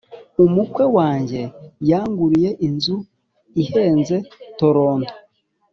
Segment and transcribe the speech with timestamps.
[0.45, 1.41] Umukwe wanjye
[1.89, 2.95] yanguriye inzu
[3.61, 4.15] ihenze
[4.59, 5.13] tolonto